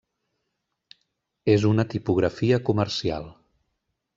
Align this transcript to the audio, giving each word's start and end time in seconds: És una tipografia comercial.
És 1.55 1.67
una 1.73 1.85
tipografia 1.93 2.59
comercial. 2.71 3.33